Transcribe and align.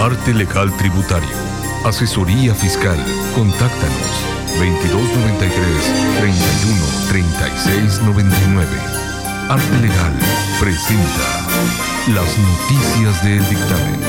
Arte 0.00 0.32
Legal 0.32 0.74
Tributario. 0.78 1.28
Asesoría 1.84 2.54
Fiscal. 2.54 2.96
Contáctanos 3.34 4.24
2293 4.58 5.52
31 6.20 6.86
36 7.10 8.00
99. 8.06 8.66
Arte 9.50 9.76
Legal 9.82 10.12
presenta 10.58 11.28
las 12.14 12.38
noticias 12.38 13.22
del 13.22 13.46
dictamen. 13.50 14.00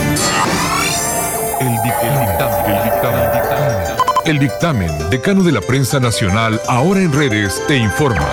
El, 1.59 1.75
dictamen. 1.83 2.29
El 2.65 2.83
dictamen. 2.83 3.91
El 4.23 4.39
dictamen, 4.39 5.09
decano 5.09 5.43
de 5.43 5.51
la 5.51 5.61
prensa 5.61 5.99
nacional, 5.99 6.61
ahora 6.69 7.01
en 7.01 7.11
redes, 7.11 7.61
te 7.67 7.75
informa. 7.75 8.29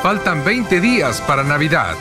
Faltan 0.00 0.44
20 0.44 0.80
días 0.80 1.20
para 1.22 1.42
Navidad. 1.42 1.96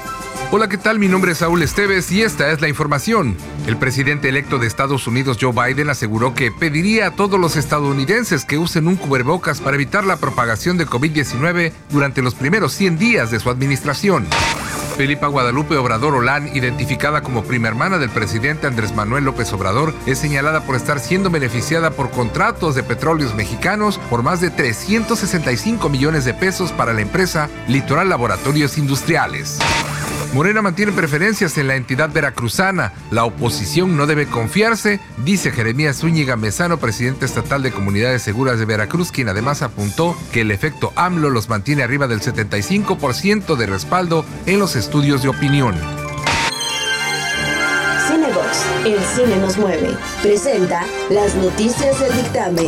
Hola, 0.51 0.67
¿qué 0.67 0.79
tal? 0.79 0.97
Mi 0.97 1.07
nombre 1.07 1.33
es 1.33 1.37
Saúl 1.37 1.61
Esteves 1.61 2.11
y 2.11 2.23
esta 2.23 2.49
es 2.49 2.59
la 2.59 2.67
información. 2.67 3.37
El 3.67 3.77
presidente 3.77 4.29
electo 4.29 4.57
de 4.57 4.65
Estados 4.65 5.05
Unidos, 5.05 5.37
Joe 5.39 5.53
Biden, 5.53 5.91
aseguró 5.91 6.33
que 6.33 6.51
pediría 6.51 7.05
a 7.05 7.11
todos 7.11 7.39
los 7.39 7.55
estadounidenses 7.55 8.45
que 8.45 8.57
usen 8.57 8.87
un 8.87 8.95
cubrebocas 8.95 9.61
para 9.61 9.75
evitar 9.75 10.05
la 10.05 10.17
propagación 10.17 10.79
de 10.79 10.87
COVID-19 10.87 11.71
durante 11.91 12.23
los 12.23 12.33
primeros 12.33 12.73
100 12.73 12.97
días 12.97 13.29
de 13.29 13.39
su 13.39 13.51
administración. 13.51 14.25
Felipa 14.97 15.27
Guadalupe 15.27 15.77
Obrador 15.77 16.15
Olán, 16.15 16.49
identificada 16.55 17.21
como 17.21 17.43
prima 17.43 17.67
hermana 17.67 17.99
del 17.99 18.09
presidente 18.09 18.65
Andrés 18.65 18.95
Manuel 18.95 19.25
López 19.25 19.53
Obrador, 19.53 19.93
es 20.07 20.17
señalada 20.17 20.61
por 20.61 20.75
estar 20.75 20.99
siendo 20.99 21.29
beneficiada 21.29 21.91
por 21.91 22.09
contratos 22.09 22.73
de 22.73 22.81
petróleos 22.81 23.35
mexicanos 23.35 23.99
por 24.09 24.23
más 24.23 24.41
de 24.41 24.49
365 24.49 25.89
millones 25.89 26.25
de 26.25 26.33
pesos 26.33 26.71
para 26.71 26.93
la 26.93 27.01
empresa 27.01 27.51
Litoral 27.67 28.09
Laboratorios 28.09 28.79
Industriales. 28.79 29.59
Morena 30.33 30.61
mantiene 30.61 30.91
preferencias 30.91 31.57
en 31.57 31.67
la 31.67 31.75
entidad 31.75 32.11
veracruzana. 32.11 32.93
La 33.09 33.25
oposición 33.25 33.97
no 33.97 34.05
debe 34.05 34.27
confiarse, 34.27 34.99
dice 35.17 35.51
Jeremías 35.51 35.97
Zúñiga 35.97 36.35
Mesano, 36.35 36.77
presidente 36.77 37.25
estatal 37.25 37.63
de 37.63 37.71
Comunidades 37.71 38.21
Seguras 38.21 38.59
de 38.59 38.65
Veracruz, 38.65 39.11
quien 39.11 39.29
además 39.29 39.63
apuntó 39.63 40.15
que 40.31 40.41
el 40.41 40.51
efecto 40.51 40.93
AMLO 40.95 41.31
los 41.31 41.49
mantiene 41.49 41.81
arriba 41.81 42.07
del 42.07 42.21
75% 42.21 43.55
de 43.55 43.65
respaldo 43.65 44.23
en 44.45 44.59
los 44.59 44.75
estudios 44.75 45.23
de 45.23 45.29
opinión. 45.29 45.75
Cinebox, 48.07 48.65
el 48.85 48.99
cine 48.99 49.35
nos 49.37 49.57
mueve, 49.57 49.97
presenta 50.21 50.85
las 51.09 51.33
noticias 51.35 51.99
del 51.99 52.15
dictamen. 52.15 52.67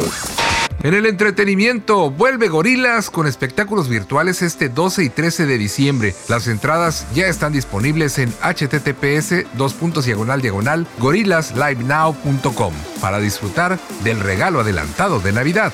En 0.84 0.96
el 0.96 1.06
entretenimiento, 1.06 2.10
vuelve 2.10 2.48
Gorilas 2.48 3.12
con 3.12 3.28
espectáculos 3.28 3.88
virtuales 3.88 4.42
este 4.42 4.68
12 4.68 5.04
y 5.04 5.10
13 5.10 5.46
de 5.46 5.58
diciembre. 5.60 6.16
Las 6.28 6.48
entradas 6.48 7.06
ya 7.14 7.28
están 7.28 7.54
disponibles 7.54 8.18
en 8.18 8.34
https 8.42 9.46
diagonal 10.06 10.42
diagonal 10.42 10.88
gorilaslivenow.com 10.98 12.74
para 13.00 13.20
disfrutar 13.20 13.80
del 14.04 14.20
regalo 14.20 14.62
adelantado 14.62 15.20
de 15.20 15.32
Navidad. 15.34 15.72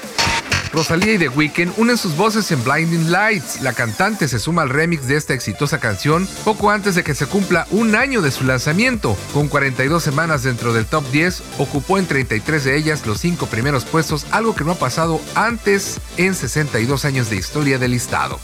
Rosalía 0.77 1.15
y 1.15 1.17
The 1.17 1.29
Weeknd 1.29 1.73
unen 1.77 1.97
sus 1.97 2.15
voces 2.15 2.51
en 2.51 2.63
Blinding 2.63 3.11
Lights. 3.11 3.61
La 3.61 3.73
cantante 3.73 4.27
se 4.27 4.37
suma 4.37 4.61
al 4.61 4.69
remix 4.69 5.07
de 5.07 5.15
esta 5.15 5.33
exitosa 5.33 5.79
canción 5.79 6.27
poco 6.45 6.69
antes 6.69 6.93
de 6.93 7.03
que 7.03 7.15
se 7.15 7.25
cumpla 7.25 7.65
un 7.71 7.95
año 7.95 8.21
de 8.21 8.29
su 8.29 8.43
lanzamiento. 8.43 9.17
Con 9.33 9.47
42 9.47 10.03
semanas 10.03 10.43
dentro 10.43 10.73
del 10.73 10.85
top 10.85 11.03
10, 11.09 11.41
ocupó 11.57 11.97
en 11.97 12.05
33 12.05 12.63
de 12.63 12.77
ellas 12.77 13.07
los 13.07 13.19
5 13.21 13.47
primeros 13.47 13.85
puestos, 13.85 14.27
algo 14.29 14.53
que 14.53 14.65
no 14.65 14.73
ha 14.73 14.75
pasado 14.75 15.19
antes 15.33 15.99
en 16.17 16.35
62 16.35 17.05
años 17.05 17.31
de 17.31 17.37
historia 17.37 17.79
del 17.79 17.89
listado. 17.89 18.39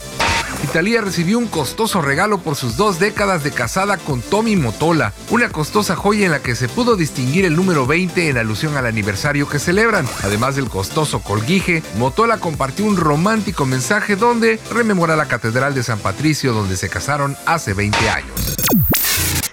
Italia 0.62 1.00
recibió 1.00 1.38
un 1.38 1.46
costoso 1.46 2.00
regalo 2.00 2.38
por 2.38 2.56
sus 2.56 2.76
dos 2.76 2.98
décadas 2.98 3.44
de 3.44 3.50
casada 3.50 3.96
con 3.96 4.20
Tommy 4.22 4.56
Motola, 4.56 5.12
una 5.30 5.48
costosa 5.48 5.96
joya 5.96 6.26
en 6.26 6.32
la 6.32 6.40
que 6.40 6.54
se 6.54 6.68
pudo 6.68 6.96
distinguir 6.96 7.44
el 7.44 7.56
número 7.56 7.86
20 7.86 8.28
en 8.28 8.38
alusión 8.38 8.76
al 8.76 8.86
aniversario 8.86 9.48
que 9.48 9.58
celebran. 9.58 10.06
Además 10.22 10.56
del 10.56 10.68
costoso 10.68 11.20
colguije, 11.20 11.82
Motola 11.98 12.38
compartió 12.38 12.84
un 12.84 12.96
romántico 12.96 13.66
mensaje 13.66 14.16
donde 14.16 14.58
rememora 14.72 15.16
la 15.16 15.26
Catedral 15.26 15.74
de 15.74 15.82
San 15.82 15.98
Patricio 15.98 16.52
donde 16.52 16.76
se 16.76 16.88
casaron 16.88 17.36
hace 17.46 17.74
20 17.74 18.10
años. 18.10 18.56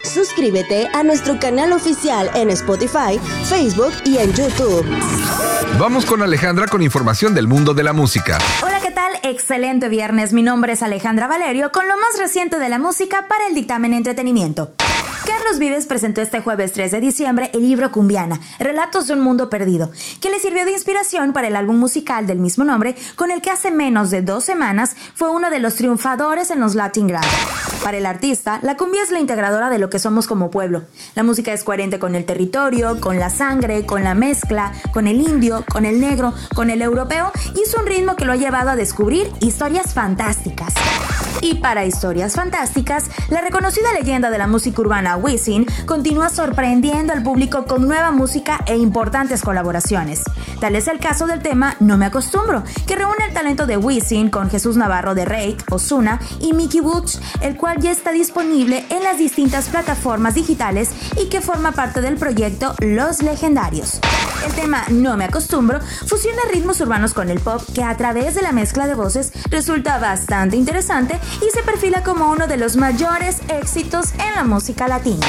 Suscríbete 0.04 0.90
a 0.94 1.04
nuestro 1.04 1.40
canal 1.40 1.72
oficial 1.72 2.30
en 2.36 2.50
Spotify, 2.50 3.20
Facebook 3.46 3.94
y 4.04 4.18
en 4.18 4.34
YouTube. 4.34 4.86
Vamos 5.80 6.06
con 6.06 6.22
Alejandra 6.22 6.68
con 6.68 6.82
información 6.82 7.34
del 7.34 7.48
mundo 7.48 7.74
de 7.74 7.84
la 7.84 7.94
música. 7.94 8.38
Hola. 8.62 8.81
Excelente 9.24 9.88
viernes. 9.88 10.34
Mi 10.34 10.42
nombre 10.42 10.74
es 10.74 10.82
Alejandra 10.82 11.28
Valerio 11.28 11.72
con 11.72 11.88
lo 11.88 11.96
más 11.96 12.18
reciente 12.18 12.58
de 12.58 12.70
la 12.70 12.80
música 12.80 13.28
para 13.28 13.48
el 13.48 13.54
dictamen 13.54 13.94
entretenimiento. 13.94 14.74
Carlos 15.28 15.60
Vives 15.60 15.86
presentó 15.86 16.22
este 16.22 16.42
jueves 16.42 16.74
3 16.74 16.92
de 16.92 17.00
diciembre 17.00 17.52
el 17.54 17.62
libro 17.62 17.92
Cumbiana, 17.92 18.40
Relatos 18.58 19.06
de 19.06 19.14
un 19.14 19.22
Mundo 19.22 19.50
Perdido, 19.50 19.92
que 20.20 20.32
le 20.32 20.40
sirvió 20.40 20.66
de 20.66 20.72
inspiración 20.72 21.34
para 21.34 21.48
el 21.48 21.56
álbum 21.56 21.78
musical 21.78 22.26
del 22.26 22.40
mismo 22.40 22.64
nombre, 22.64 22.96
con 23.16 23.30
el 23.30 23.42
que 23.42 23.52
hace 23.52 23.70
menos 23.70 24.10
de 24.10 24.24
dos 24.24 24.44
semanas 24.44 24.96
fue 25.14 25.30
uno 25.30 25.52
de 25.52 25.60
los 25.60 25.76
triunfadores 25.76 26.50
en 26.50 26.60
los 26.60 26.74
Latin 26.74 27.08
Grammy. 27.08 27.28
Para 27.84 27.98
el 27.98 28.06
artista, 28.06 28.60
la 28.62 28.78
cumbia 28.78 29.02
es 29.02 29.10
la 29.10 29.20
integradora 29.20 29.70
de 29.70 29.80
lo 29.80 29.90
que 29.90 29.98
somos 29.98 30.28
como 30.28 30.52
pueblo. 30.52 30.84
La 31.16 31.24
música 31.24 31.52
es 31.52 31.64
coherente 31.64 31.98
con 31.98 32.14
el 32.14 32.26
territorio, 32.26 33.00
con 33.02 33.18
la 33.18 33.32
sangre, 33.32 33.88
con 33.88 34.04
la 34.04 34.14
mezcla, 34.14 34.72
con 34.94 35.08
el 35.08 35.20
indio, 35.20 35.66
con 35.72 35.86
el 35.86 36.00
negro, 36.00 36.34
con 36.54 36.70
el 36.70 36.84
europeo, 36.84 37.32
y 37.56 37.62
es 37.62 37.74
un 37.74 37.88
ritmo 37.88 38.16
que 38.16 38.26
lo 38.26 38.34
ha 38.34 38.38
llevado 38.38 38.70
a 38.70 38.76
descubrir 38.76 39.32
historias 39.40 39.96
fantásticas. 39.96 40.74
Y 41.42 41.56
para 41.56 41.86
historias 41.86 42.36
fantásticas, 42.36 43.10
la 43.30 43.42
reconocida 43.42 43.92
leyenda 43.94 44.30
de 44.30 44.38
la 44.38 44.48
música 44.48 44.82
urbana 44.82 45.18
Wisin 45.18 45.66
continúa 45.86 46.30
sorprendiendo 46.30 47.14
al 47.14 47.24
público 47.24 47.66
con 47.66 47.88
nueva 47.88 48.12
música 48.12 48.60
e 48.68 48.78
importantes 48.78 49.42
colaboraciones. 49.42 50.24
Tal 50.60 50.76
es 50.76 50.88
el 50.88 51.00
caso 51.00 51.26
del 51.26 51.42
tema 51.42 51.76
No 51.80 51.98
me 51.98 52.06
acostumbro, 52.06 52.64
que 52.86 52.96
reúne 52.96 53.26
el 53.28 53.34
talento 53.34 53.66
de 53.66 53.78
Wisin 53.78 54.30
con 54.30 54.50
Jesús 54.50 54.78
Navarro 54.78 55.16
de 55.16 55.26
Rake, 55.26 55.58
Osuna 55.72 56.20
y 56.40 56.54
Mickey 56.54 56.80
Woods, 56.80 57.20
el 57.42 57.58
cual 57.58 57.80
ya 57.80 57.92
está 57.92 58.12
disponible 58.12 58.86
en 58.90 59.04
las 59.04 59.18
distintas 59.18 59.70
plataformas 59.70 60.36
digitales 60.36 60.92
y 61.20 61.30
que 61.30 61.42
forma 61.42 61.72
parte 61.72 62.02
del 62.02 62.18
proyecto 62.18 62.76
Los 62.80 63.24
Legendarios. 63.24 64.00
El 64.46 64.54
tema 64.54 64.84
No 64.90 65.18
me 65.18 65.26
acostumbro 65.26 65.80
fusiona 66.06 66.42
ritmos 66.52 66.82
urbanos 66.82 67.14
con 67.14 67.30
el 67.30 67.40
pop 67.40 67.62
que 67.74 67.84
a 67.84 67.96
través 67.98 68.36
de 68.36 68.42
la 68.42 68.52
mezcla 68.52 68.88
de 68.88 68.96
voces 68.96 69.32
resulta 69.50 70.00
bastante 70.00 70.58
interesante 70.58 71.20
y 71.40 71.50
se 71.52 71.64
perfila 71.64 72.04
como 72.04 72.30
uno 72.32 72.48
de 72.48 72.58
los 72.58 72.76
mayores 72.76 73.38
éxitos 73.48 74.14
en 74.14 74.36
la 74.36 74.44
música 74.44 74.88
latina. 74.88 75.26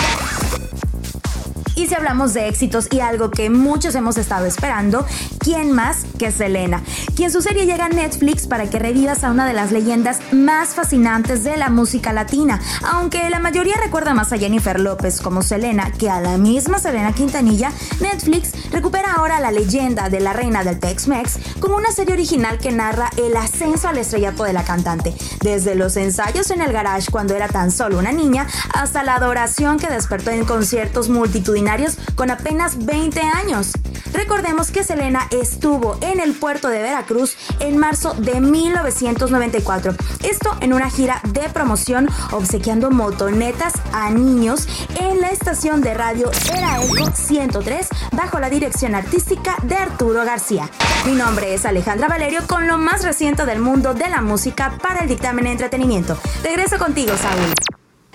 Y 1.83 1.89
si 1.89 1.97
hablamos 1.97 2.33
de 2.33 2.47
éxitos 2.47 2.87
y 2.93 3.01
algo 3.01 3.33
que 3.33 3.51
muchos 3.51 3.97
hemos 3.97 4.17
estado 4.17 4.47
esperando, 4.47 5.05
¿quién 5.41 5.73
más 5.73 6.05
que 6.17 6.31
Selena? 6.31 6.81
Quien 7.17 7.33
su 7.33 7.43
serie 7.43 7.67
llega 7.67 7.87
a 7.87 7.89
Netflix 7.89 8.47
para 8.47 8.71
que 8.71 8.79
revivas 8.79 9.25
a 9.25 9.33
una 9.33 9.49
de 9.49 9.53
las 9.53 9.73
leyendas 9.73 10.21
más 10.31 10.77
fascinantes 10.77 11.43
de 11.43 11.57
la 11.57 11.71
música 11.71 12.13
latina. 12.13 12.61
Aunque 12.85 13.29
la 13.31 13.41
mayoría 13.41 13.75
recuerda 13.83 14.15
más 14.15 14.33
a 14.33 14.39
Jennifer 14.39 14.79
López 14.79 15.21
como 15.21 15.43
Selena 15.43 15.91
que 15.91 16.09
a 16.09 16.21
la 16.21 16.39
misma 16.39 16.79
Selena 16.79 17.15
Quintanilla, 17.15 17.73
Netflix 18.01 18.53
recupera 18.71 19.15
ahora 19.15 19.41
la 19.41 19.51
leyenda 19.51 20.09
de 20.09 20.21
la 20.21 20.33
reina 20.33 20.63
del 20.63 20.79
Tex-Mex 20.79 21.59
como 21.59 21.77
una 21.77 21.91
serie 21.91 22.15
original 22.15 22.59
que 22.59 22.71
narra 22.71 23.11
el 23.17 23.37
ascenso 23.37 23.89
al 23.89 23.99
estrellato 23.99 24.45
de 24.45 24.53
la 24.53 24.63
cantante, 24.63 25.17
desde 25.41 25.75
los 25.75 25.97
ensayos 25.97 26.53
en 26.53 26.61
el 26.61 26.73
garage 26.73 27.11
cuando 27.11 27.35
era 27.35 27.49
tan 27.49 27.73
solo 27.73 27.99
una 27.99 28.13
niña 28.13 28.47
hasta 28.73 29.03
la 29.03 29.17
adoración 29.17 29.81
que 29.81 29.89
despertó 29.89 30.31
en 30.31 30.45
conciertos 30.45 31.09
multitudinarios 31.09 31.72
con 32.17 32.31
apenas 32.31 32.85
20 32.85 33.21
años. 33.21 33.73
Recordemos 34.13 34.71
que 34.71 34.85
Selena 34.85 35.27
estuvo 35.31 35.97
en 36.03 36.21
el 36.21 36.35
puerto 36.35 36.69
de 36.69 36.83
Veracruz 36.83 37.35
en 37.61 37.79
marzo 37.79 38.13
de 38.13 38.41
1994. 38.43 39.95
Esto 40.23 40.55
en 40.61 40.75
una 40.75 40.91
gira 40.91 41.23
de 41.33 41.49
promoción 41.49 42.11
obsequiando 42.33 42.91
motonetas 42.91 43.73
a 43.95 44.11
niños 44.11 44.69
en 45.01 45.23
la 45.23 45.31
estación 45.31 45.81
de 45.81 45.95
radio 45.95 46.31
Era 46.55 46.85
Eco 46.85 47.11
103 47.15 47.89
bajo 48.13 48.39
la 48.39 48.51
dirección 48.51 48.95
artística 48.95 49.57
de 49.63 49.77
Arturo 49.77 50.27
García. 50.27 50.69
Mi 51.07 51.13
nombre 51.13 51.55
es 51.55 51.65
Alejandra 51.65 52.09
Valerio 52.09 52.41
con 52.47 52.67
lo 52.67 52.77
más 52.77 53.03
reciente 53.03 53.47
del 53.47 53.61
mundo 53.61 53.95
de 53.95 54.11
la 54.11 54.21
música 54.21 54.77
para 54.83 55.01
el 55.01 55.09
dictamen 55.09 55.45
de 55.45 55.53
entretenimiento. 55.53 56.19
Regreso 56.43 56.79
contigo, 56.79 57.13
Saúl. 57.17 57.55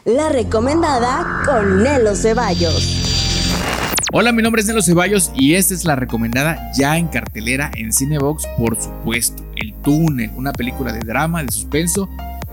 La 0.05 0.29
recomendada 0.29 1.41
con 1.45 1.83
Nelo 1.83 2.15
Ceballos. 2.15 2.96
Hola, 4.13 4.31
mi 4.31 4.41
nombre 4.41 4.61
es 4.61 4.67
Nelo 4.69 4.81
Ceballos 4.81 5.33
y 5.35 5.55
esta 5.55 5.73
es 5.73 5.83
la 5.83 5.97
recomendada 5.97 6.71
ya 6.73 6.97
en 6.97 7.09
cartelera 7.09 7.69
en 7.75 7.91
Cinebox, 7.91 8.45
por 8.57 8.81
supuesto. 8.81 9.43
El 9.57 9.73
Túnel, 9.83 10.31
una 10.37 10.53
película 10.53 10.93
de 10.93 11.01
drama, 11.01 11.43
de 11.43 11.51
suspenso, 11.51 12.07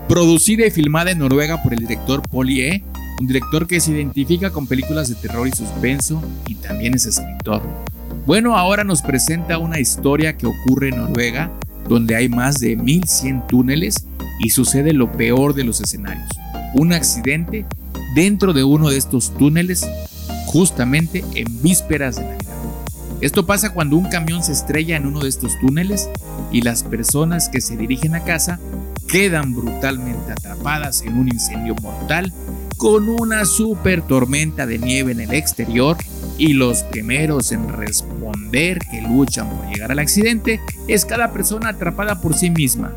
producida 0.09 0.65
y 0.67 0.71
filmada 0.71 1.11
en 1.11 1.19
Noruega 1.19 1.63
por 1.63 1.73
el 1.73 1.79
director 1.79 2.21
Poli 2.27 2.59
E, 2.59 2.83
un 3.21 3.27
director 3.27 3.67
que 3.67 3.79
se 3.79 3.91
identifica 3.91 4.49
con 4.49 4.67
películas 4.67 5.07
de 5.07 5.15
terror 5.15 5.47
y 5.47 5.51
suspenso 5.51 6.21
y 6.45 6.55
también 6.55 6.93
es 6.93 7.05
escritor. 7.05 7.61
Bueno, 8.25 8.57
ahora 8.57 8.83
nos 8.83 9.01
presenta 9.01 9.57
una 9.57 9.79
historia 9.79 10.35
que 10.35 10.47
ocurre 10.47 10.89
en 10.89 10.97
Noruega, 10.97 11.49
donde 11.87 12.17
hay 12.17 12.27
más 12.27 12.59
de 12.59 12.75
1100 12.75 13.47
túneles 13.47 14.05
y 14.41 14.49
sucede 14.49 14.91
lo 14.91 15.09
peor 15.09 15.53
de 15.53 15.63
los 15.63 15.79
escenarios. 15.79 16.27
Un 16.73 16.91
accidente 16.91 17.65
dentro 18.13 18.51
de 18.51 18.65
uno 18.65 18.89
de 18.89 18.97
estos 18.97 19.33
túneles 19.37 19.87
justamente 20.55 21.21
en 21.35 21.61
vísperas 21.61 22.15
de 22.15 22.23
Navidad. 22.23 22.55
Esto 23.19 23.45
pasa 23.45 23.73
cuando 23.73 23.97
un 23.97 24.05
camión 24.05 24.41
se 24.41 24.53
estrella 24.53 24.95
en 24.95 25.05
uno 25.05 25.19
de 25.19 25.27
estos 25.27 25.59
túneles 25.59 26.09
y 26.49 26.61
las 26.61 26.81
personas 26.81 27.49
que 27.49 27.59
se 27.59 27.75
dirigen 27.75 28.15
a 28.15 28.23
casa 28.23 28.61
quedan 29.05 29.53
brutalmente 29.53 30.31
atrapadas 30.31 31.01
en 31.01 31.17
un 31.17 31.27
incendio 31.27 31.75
mortal 31.81 32.31
con 32.77 33.09
una 33.09 33.43
super 33.43 34.01
tormenta 34.01 34.65
de 34.65 34.77
nieve 34.77 35.11
en 35.11 35.19
el 35.19 35.33
exterior 35.33 35.97
y 36.37 36.53
los 36.53 36.83
primeros 36.83 37.51
en 37.51 37.67
responder 37.67 38.79
que 38.79 39.01
luchan 39.01 39.49
por 39.49 39.67
llegar 39.67 39.91
al 39.91 39.99
accidente 39.99 40.61
es 40.87 41.03
cada 41.03 41.33
persona 41.33 41.69
atrapada 41.69 42.21
por 42.21 42.33
sí 42.33 42.49
misma. 42.49 42.93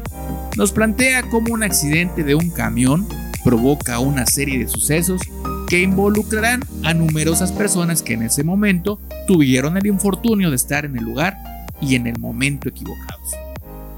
Nos 0.56 0.70
plantea 0.70 1.28
cómo 1.28 1.54
un 1.54 1.64
accidente 1.64 2.22
de 2.22 2.36
un 2.36 2.50
camión 2.50 3.08
provoca 3.42 3.98
una 3.98 4.26
serie 4.26 4.60
de 4.60 4.68
sucesos 4.68 5.22
que 5.68 5.82
involucrarán 5.82 6.64
a 6.82 6.94
numerosas 6.94 7.52
personas 7.52 8.02
que 8.02 8.14
en 8.14 8.22
ese 8.22 8.42
momento 8.42 8.98
tuvieron 9.26 9.76
el 9.76 9.86
infortunio 9.86 10.50
de 10.50 10.56
estar 10.56 10.84
en 10.84 10.96
el 10.96 11.04
lugar 11.04 11.36
y 11.80 11.94
en 11.94 12.06
el 12.06 12.18
momento 12.18 12.68
equivocados. 12.68 13.32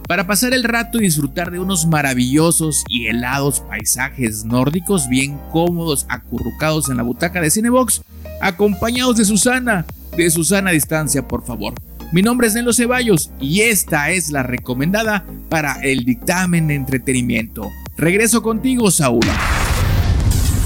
Para 0.08 0.26
pasar 0.26 0.52
el 0.52 0.64
rato 0.64 0.98
y 0.98 1.02
disfrutar 1.02 1.52
de 1.52 1.60
unos 1.60 1.86
maravillosos 1.86 2.84
y 2.88 3.06
helados 3.06 3.60
paisajes 3.60 4.44
nórdicos 4.44 5.08
bien 5.08 5.38
cómodos 5.52 6.06
acurrucados 6.08 6.88
en 6.88 6.96
la 6.96 7.04
butaca 7.04 7.40
de 7.40 7.50
Cinebox, 7.50 8.02
acompañados 8.40 9.16
de 9.16 9.24
Susana, 9.24 9.86
de 10.16 10.28
Susana 10.30 10.70
a 10.70 10.72
distancia 10.72 11.28
por 11.28 11.46
favor. 11.46 11.74
Mi 12.12 12.22
nombre 12.22 12.48
es 12.48 12.54
Nelo 12.54 12.72
Ceballos 12.72 13.30
y 13.40 13.60
esta 13.60 14.10
es 14.10 14.32
la 14.32 14.42
recomendada 14.42 15.24
para 15.48 15.74
el 15.82 16.04
dictamen 16.04 16.66
de 16.66 16.74
entretenimiento. 16.74 17.68
Regreso 17.96 18.42
contigo, 18.42 18.90
Saúl. 18.90 19.20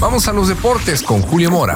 Vamos 0.05 0.27
a 0.27 0.33
los 0.33 0.47
deportes 0.47 1.01
con 1.01 1.19
Julio 1.23 1.49
Mora. 1.49 1.73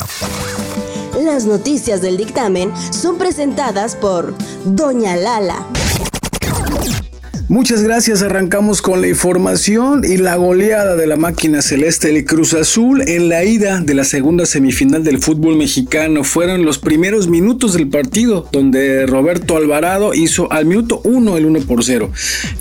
Las 1.19 1.45
noticias 1.45 1.99
del 1.99 2.15
dictamen 2.15 2.71
son 2.93 3.17
presentadas 3.17 3.95
por 3.95 4.35
Doña 4.65 5.15
Lala. 5.15 5.65
Muchas 7.49 7.81
gracias. 7.81 8.21
Arrancamos 8.21 8.83
con 8.83 9.01
la 9.01 9.07
información 9.07 10.03
y 10.07 10.17
la 10.17 10.35
goleada 10.35 10.95
de 10.95 11.07
la 11.07 11.15
máquina 11.15 11.63
celeste 11.63 12.09
del 12.09 12.23
Cruz 12.23 12.53
Azul 12.53 13.01
en 13.07 13.27
la 13.27 13.43
ida 13.43 13.79
de 13.79 13.95
la 13.95 14.03
segunda 14.03 14.45
semifinal 14.45 15.03
del 15.03 15.17
fútbol 15.17 15.55
mexicano. 15.55 16.23
Fueron 16.23 16.63
los 16.63 16.77
primeros 16.77 17.27
minutos 17.27 17.73
del 17.73 17.87
partido 17.89 18.47
donde 18.51 19.07
Roberto 19.07 19.57
Alvarado 19.57 20.13
hizo 20.13 20.51
al 20.51 20.67
minuto 20.67 21.01
1 21.03 21.37
el 21.37 21.45
1 21.47 21.61
por 21.61 21.83
0. 21.83 22.11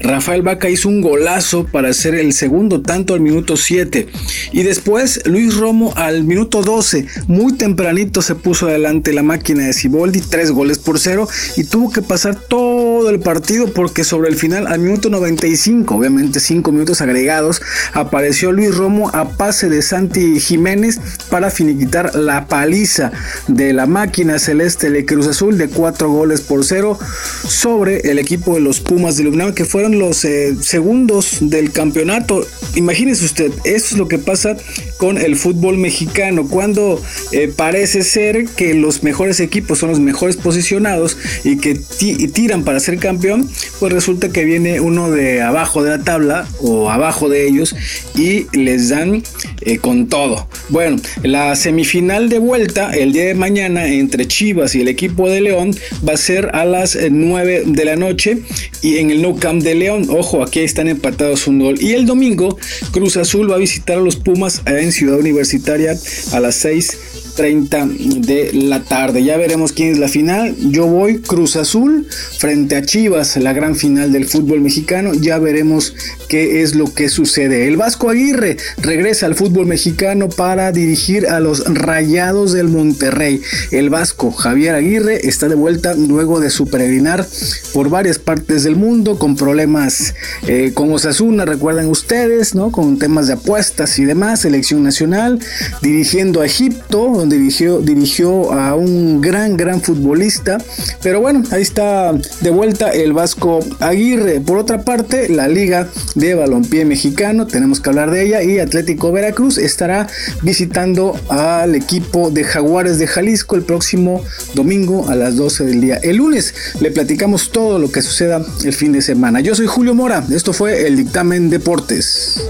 Rafael 0.01 0.41
Vaca 0.41 0.71
hizo 0.71 0.89
un 0.89 1.03
golazo 1.03 1.67
para 1.67 1.91
hacer 1.91 2.15
el 2.15 2.33
segundo 2.33 2.81
tanto 2.81 3.13
al 3.13 3.21
minuto 3.21 3.59
7. 3.59 4.09
Y 4.53 4.63
después 4.63 5.21
Luis 5.27 5.55
Romo 5.55 5.93
al 5.97 6.25
minuto 6.25 6.63
12. 6.63 7.05
Muy 7.27 7.53
tempranito 7.59 8.23
se 8.23 8.37
puso 8.37 8.69
adelante 8.69 9.13
la 9.13 9.23
máquina 9.23 9.67
de 9.67 9.75
Ciboldi, 9.75 10.23
tres 10.23 10.51
goles 10.51 10.79
por 10.79 10.99
0 10.99 11.29
y 11.59 11.65
tuvo 11.65 11.93
que 11.93 12.01
pasar 12.01 12.37
todo 12.37 12.68
el 13.11 13.21
partido 13.21 13.73
porque 13.73 14.05
sobre 14.05 14.29
el 14.29 14.37
final 14.37 14.67
minuto 14.79 15.11
95, 15.11 15.95
obviamente 15.95 16.41
5 16.41 16.73
minutos 16.73 17.01
agregados, 17.01 17.63
apareció 17.93 18.53
Luis 18.53 18.77
Romo 18.77 19.11
a 19.13 19.31
pase 19.31 19.69
de 19.69 19.83
Santi 19.83 20.41
Jiménez 20.41 21.01
para 21.31 21.51
finiquitar 21.51 22.15
la 22.15 22.47
paliza 22.47 23.13
de 23.47 23.73
la 23.73 23.87
máquina 23.87 24.39
celeste 24.39 24.91
de 24.91 25.05
Cruz 25.05 25.27
Azul 25.27 25.59
de 25.59 25.69
4 25.69 26.11
goles 26.11 26.41
por 26.41 26.65
0 26.65 26.99
sobre 27.47 28.11
el 28.11 28.19
equipo 28.19 28.55
de 28.55 28.61
los 28.61 28.81
Pumas 28.81 29.17
de 29.17 29.25
Lugnan, 29.25 29.55
que 29.55 29.65
fueron 29.65 29.99
los 29.99 30.25
eh, 30.25 30.57
segundos 30.61 31.39
del 31.41 31.73
campeonato. 31.73 32.47
Imagínese 32.75 33.25
usted, 33.25 33.53
esto 33.65 33.95
es 33.95 33.99
lo 33.99 34.09
que 34.09 34.19
pasa 34.19 34.57
con 34.99 35.17
el 35.17 35.37
fútbol 35.37 35.79
mexicano, 35.79 36.47
cuando 36.49 37.01
eh, 37.33 37.51
parece 37.55 38.03
ser 38.03 38.47
que 38.47 38.75
los 38.75 39.03
mejores 39.03 39.41
equipos 39.41 39.79
son 39.79 39.91
los 39.91 40.01
mejores 40.01 40.37
posicionados 40.37 41.17
y 41.45 41.57
que 41.59 41.75
tiran 41.75 42.65
para 42.65 42.81
ser 42.81 42.99
campeón, 42.99 43.49
pues 43.79 43.93
resulta 43.93 44.29
que 44.31 44.45
viene 44.45 44.81
uno 44.81 45.11
de 45.11 45.41
abajo 45.41 45.83
de 45.83 45.91
la 45.91 46.05
tabla 46.05 46.47
o 46.61 46.91
abajo 46.91 47.29
de 47.29 47.47
ellos 47.47 47.75
y 48.17 48.47
les 48.57 48.89
dan 48.89 49.23
eh, 49.61 49.79
con 49.79 50.09
todo. 50.09 50.49
Bueno, 50.69 50.97
la 51.23 51.55
semifinal 51.57 52.29
de 52.29 52.39
vuelta 52.39 52.91
el 52.93 53.13
día 53.13 53.27
de 53.27 53.35
mañana 53.35 53.87
entre 53.87 54.27
Chivas 54.27 54.75
y 54.75 54.81
el 54.81 54.89
equipo 54.89 55.31
de 55.31 55.41
León 55.41 55.75
va 56.07 56.15
a 56.15 56.17
ser 56.17 56.51
a 56.55 56.65
las 56.65 56.99
9 57.09 57.57
eh, 57.57 57.63
de 57.67 57.85
la 57.85 57.97
noche 57.97 58.39
y 58.83 58.99
en 58.99 59.11
el 59.11 59.23
No 59.23 59.37
Camp 59.37 59.63
de 59.63 59.75
León. 59.75 60.07
Ojo, 60.11 60.43
aquí 60.43 60.61
están 60.61 60.89
empatados 60.89 61.47
un 61.47 61.61
gol. 61.61 61.81
Y 61.81 61.93
el 61.93 62.07
domingo 62.07 62.59
Cruz 62.91 63.17
Azul 63.17 63.51
va 63.51 63.57
a 63.57 63.59
visitar 63.59 63.99
a 63.99 64.01
los 64.01 64.17
Pumas 64.17 64.63
Ciudad 64.93 65.19
Universitaria 65.19 65.97
a 66.33 66.41
las 66.41 66.55
6 66.57 66.99
30 67.39 67.87
de 67.87 68.51
la 68.53 68.83
tarde. 68.83 69.23
Ya 69.23 69.37
veremos 69.37 69.71
quién 69.71 69.93
es 69.93 69.99
la 69.99 70.09
final. 70.09 70.57
Yo 70.59 70.89
voy 70.89 71.21
Cruz 71.21 71.55
Azul 71.55 72.05
frente 72.37 72.75
a 72.75 72.83
Chivas, 72.83 73.37
la 73.37 73.53
gran 73.53 73.77
final 73.77 74.11
del 74.11 74.27
fútbol 74.27 74.61
mexicano. 74.61 75.13
Ya 75.15 75.39
veremos 75.39 75.95
qué 76.29 76.63
es 76.63 76.75
lo 76.75 76.93
que 76.93 77.09
sucede. 77.09 77.69
El 77.69 77.77
Vasco 77.77 78.11
Aguirre 78.11 78.57
regresa 78.79 79.27
al 79.27 79.37
fútbol 79.37 79.67
mexicano 79.67 80.29
para 80.29 80.73
dirigir 80.73 81.29
a 81.29 81.39
los 81.39 81.63
Rayados 81.73 82.53
del 82.53 82.67
Monterrey. 82.67 83.41
El 83.71 83.89
Vasco 83.89 84.33
Javier 84.33 84.75
Aguirre 84.75 85.29
está 85.29 85.49
de 85.49 85.55
vuelta 85.55 85.95
luego 85.95 86.41
de 86.41 86.51
su 86.51 86.67
peregrinar 86.67 87.25
por 87.73 87.89
varias 87.89 88.19
partes 88.19 88.65
del 88.65 88.75
mundo 88.75 89.17
con 89.17 89.37
problemas 89.37 90.13
eh, 90.49 90.73
con 90.75 90.93
Osasuna, 90.93 91.45
recuerdan 91.45 91.87
ustedes, 91.87 92.57
¿no? 92.57 92.73
Con 92.73 92.99
temas 92.99 93.29
de 93.29 93.35
apuestas 93.35 93.97
y 94.01 94.05
demás, 94.05 94.41
selección 94.41 94.83
nacional, 94.83 95.39
dirigiendo 95.83 96.41
a 96.41 96.47
Egipto, 96.47 97.28
dirigió, 97.29 97.81
dirigió 97.81 98.53
a 98.53 98.75
un 98.75 99.21
gran, 99.21 99.57
gran 99.57 99.81
futbolista. 99.81 100.59
Pero 101.03 101.21
bueno, 101.21 101.43
ahí 101.51 101.63
está 101.63 102.13
de 102.13 102.51
vuelta 102.51 102.91
el 102.91 103.13
Vasco 103.13 103.61
Aguirre. 103.81 104.41
Por 104.41 104.59
otra 104.59 104.83
parte, 104.83 105.29
la 105.29 105.49
Liga 105.49 105.89
de 106.15 106.35
Balompié 106.35 106.85
Mexicano, 106.85 107.47
tenemos 107.47 107.81
que 107.81 107.91
hablar 107.91 108.11
de 108.11 108.27
ella, 108.27 108.43
y 108.43 108.59
Atlético 108.59 109.13
Veracruz 109.13 109.59
estará 109.59 110.09
visitando 110.43 111.15
al 111.29 111.75
equipo 111.75 112.31
de 112.31 112.45
Jaguares 112.45 112.99
de 112.99 113.07
Jalisco 113.07 113.57
el 113.57 113.63
próximo 113.63 114.25
domingo 114.55 115.09
a 115.09 115.15
las 115.15 115.37
12 115.37 115.65
del 115.65 115.81
día. 115.81 115.97
El 116.03 116.17
lunes 116.17 116.55
le 116.81 116.91
platicamos 116.91 117.51
todo 117.51 117.79
lo 117.79 117.91
que 117.91 118.03
suceda 118.03 118.45
el 118.65 118.73
fin 118.73 118.93
de 118.93 119.03
semana. 119.03 119.41
Yo 119.41 119.55
soy 119.55 119.67
Julio 119.67 119.95
Mora, 119.95 120.25
esto 120.31 120.53
fue 120.53 120.87
el 120.87 120.97
Dictamen 120.97 121.51
Deportes. 121.51 122.41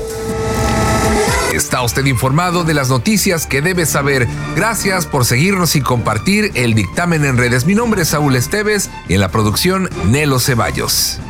Está 1.68 1.82
usted 1.82 2.06
informado 2.06 2.64
de 2.64 2.72
las 2.72 2.88
noticias 2.88 3.44
que 3.44 3.60
debe 3.60 3.84
saber. 3.84 4.26
Gracias 4.56 5.04
por 5.04 5.26
seguirnos 5.26 5.76
y 5.76 5.82
compartir 5.82 6.50
el 6.54 6.72
dictamen 6.72 7.26
en 7.26 7.36
redes. 7.36 7.66
Mi 7.66 7.74
nombre 7.74 8.00
es 8.00 8.08
Saúl 8.08 8.36
Esteves 8.36 8.88
y 9.06 9.12
en 9.12 9.20
la 9.20 9.28
producción 9.28 9.90
Nelo 10.06 10.40
Ceballos. 10.40 11.20